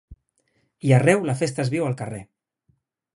I 0.87 0.93
arreu 0.99 1.21
la 1.29 1.37
festa 1.43 1.65
es 1.65 1.71
viu 1.75 1.85
al 1.89 1.99
carrer. 2.03 2.23